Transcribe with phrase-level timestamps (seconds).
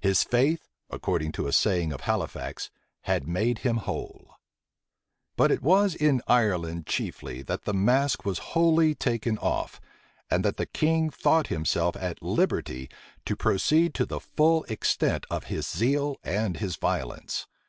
[0.00, 2.72] His faith, according to a saying of Halifax,
[3.02, 4.34] had made him whole.
[5.36, 9.80] But it was in Ireland chiefly that the mask was wholly taken off,
[10.28, 12.90] and that the king thought himself at liberty
[13.24, 17.46] to proceed to the full extent of his zeal and his violence.